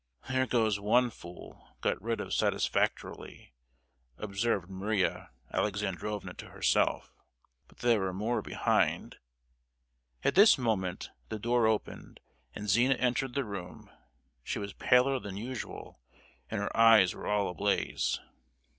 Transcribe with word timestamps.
"There 0.27 0.47
goes 0.47 0.79
one 0.79 1.11
fool, 1.11 1.75
got 1.81 2.01
rid 2.01 2.21
of 2.21 2.33
satisfactorily!" 2.33 3.53
observed 4.17 4.67
Maria 4.67 5.29
Alexandrovna 5.53 6.33
to 6.37 6.49
herself,—"but 6.49 7.77
there 7.77 8.03
are 8.07 8.11
more 8.11 8.41
behind——!" 8.41 9.13
At 10.23 10.33
this 10.33 10.57
moment 10.57 11.11
the 11.29 11.37
door 11.37 11.67
opened, 11.67 12.19
and 12.55 12.67
Zina 12.67 12.95
entered 12.95 13.35
the 13.35 13.45
room. 13.45 13.91
She 14.41 14.57
was 14.57 14.73
paler 14.73 15.19
than 15.19 15.37
usual, 15.37 15.99
and 16.49 16.59
her 16.61 16.75
eyes 16.75 17.13
were 17.13 17.27
all 17.27 17.47
ablaze. 17.47 18.19